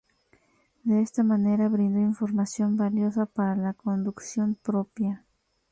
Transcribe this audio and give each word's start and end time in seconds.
De 0.83 0.99
esta 0.99 1.21
manera 1.21 1.69
brindó 1.69 1.99
información 1.99 2.75
valiosa 2.75 3.27
para 3.27 3.55
la 3.55 3.73
conducción 3.75 4.55
propia. 4.55 5.23